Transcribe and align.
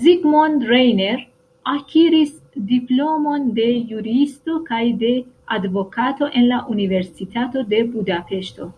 Zsigmond 0.00 0.58
Reiner 0.70 1.20
akiris 1.72 2.30
diplomon 2.70 3.50
de 3.58 3.66
juristo 3.90 4.56
kaj 4.72 4.80
de 5.04 5.12
advokato 5.60 6.32
en 6.42 6.50
la 6.56 6.64
Universitato 6.78 7.70
de 7.76 7.86
Budapeŝto. 7.94 8.74